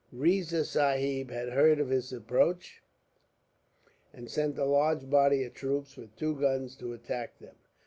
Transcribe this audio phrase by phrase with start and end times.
[0.11, 2.81] Riza Sahib had heard of his approach;
[4.11, 7.53] and sent a large body of troops, with two guns, to attack him.